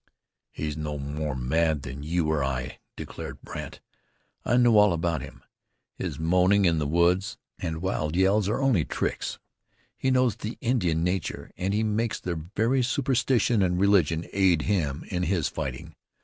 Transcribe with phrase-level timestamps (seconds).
[0.49, 3.81] "He's no more mad than you or I," declared Brandt.
[4.43, 5.43] "I know all about him.
[5.95, 9.37] His moaning in the woods, and wild yells are only tricks.
[9.95, 15.03] He knows the Indian nature, and he makes their very superstition and religion aid him
[15.09, 15.93] in his fighting.